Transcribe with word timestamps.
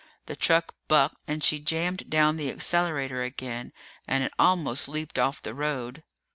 The 0.25 0.35
truck 0.35 0.73
bucked, 0.87 1.17
and 1.27 1.43
she 1.43 1.59
jammed 1.59 2.09
down 2.09 2.35
the 2.35 2.49
accelerator 2.49 3.21
again, 3.21 3.71
and 4.07 4.23
it 4.23 4.33
almost 4.39 4.89
leaped 4.89 5.19
off 5.19 5.43
the 5.43 5.53
road. 5.53 6.01